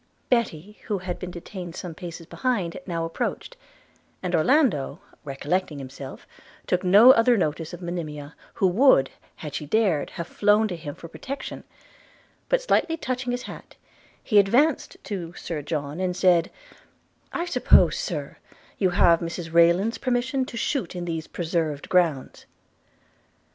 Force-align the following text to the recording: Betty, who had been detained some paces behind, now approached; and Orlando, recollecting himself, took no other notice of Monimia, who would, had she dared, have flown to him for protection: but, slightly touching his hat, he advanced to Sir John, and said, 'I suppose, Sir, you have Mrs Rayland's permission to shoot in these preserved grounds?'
Betty, 0.31 0.79
who 0.85 0.97
had 0.97 1.19
been 1.19 1.29
detained 1.29 1.75
some 1.75 1.93
paces 1.93 2.25
behind, 2.25 2.75
now 2.87 3.05
approached; 3.05 3.55
and 4.23 4.33
Orlando, 4.33 4.99
recollecting 5.23 5.77
himself, 5.77 6.25
took 6.65 6.83
no 6.83 7.11
other 7.11 7.37
notice 7.37 7.71
of 7.71 7.83
Monimia, 7.83 8.35
who 8.55 8.65
would, 8.65 9.11
had 9.35 9.53
she 9.53 9.67
dared, 9.67 10.09
have 10.17 10.25
flown 10.25 10.67
to 10.69 10.75
him 10.75 10.95
for 10.95 11.07
protection: 11.07 11.65
but, 12.49 12.63
slightly 12.63 12.97
touching 12.97 13.31
his 13.31 13.43
hat, 13.43 13.75
he 14.23 14.39
advanced 14.39 14.97
to 15.03 15.33
Sir 15.35 15.61
John, 15.61 15.99
and 15.99 16.17
said, 16.17 16.49
'I 17.31 17.45
suppose, 17.45 17.95
Sir, 17.95 18.37
you 18.79 18.89
have 18.89 19.19
Mrs 19.19 19.53
Rayland's 19.53 19.99
permission 19.99 20.45
to 20.45 20.57
shoot 20.57 20.95
in 20.95 21.05
these 21.05 21.27
preserved 21.27 21.89
grounds?' 21.89 22.47